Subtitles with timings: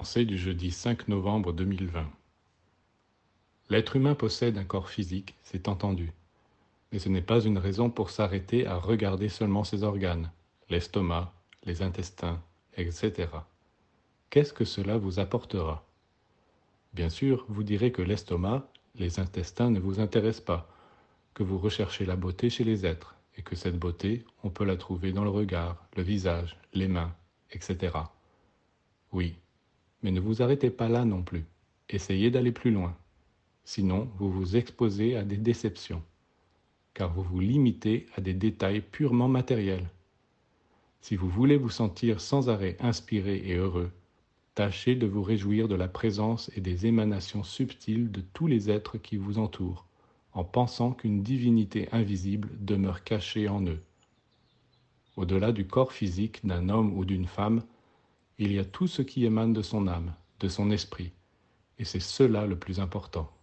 [0.00, 2.08] Du jeudi 5 novembre 2020.
[3.68, 6.12] L'être humain possède un corps physique, c'est entendu.
[6.90, 10.30] Mais ce n'est pas une raison pour s'arrêter à regarder seulement ses organes,
[10.70, 11.34] l'estomac,
[11.64, 12.40] les intestins,
[12.76, 13.28] etc.
[14.30, 15.84] Qu'est-ce que cela vous apportera?
[16.94, 20.70] Bien sûr, vous direz que l'estomac, les intestins ne vous intéressent pas,
[21.34, 24.76] que vous recherchez la beauté chez les êtres, et que cette beauté, on peut la
[24.76, 27.14] trouver dans le regard, le visage, les mains,
[27.50, 27.92] etc.
[29.12, 29.36] Oui,
[30.02, 31.44] mais ne vous arrêtez pas là non plus.
[31.88, 32.96] Essayez d'aller plus loin.
[33.64, 36.02] Sinon, vous vous exposez à des déceptions,
[36.94, 39.88] car vous vous limitez à des détails purement matériels.
[41.00, 43.90] Si vous voulez vous sentir sans arrêt inspiré et heureux,
[44.54, 48.98] tâchez de vous réjouir de la présence et des émanations subtiles de tous les êtres
[48.98, 49.86] qui vous entourent,
[50.32, 53.80] en pensant qu'une divinité invisible demeure cachée en eux.
[55.16, 57.62] Au-delà du corps physique d'un homme ou d'une femme,
[58.38, 61.12] il y a tout ce qui émane de son âme, de son esprit,
[61.78, 63.37] et c'est cela le plus important.